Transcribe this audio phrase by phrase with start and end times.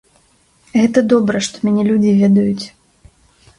[0.79, 2.65] Гэта добра, што мяне людзі ведаюць.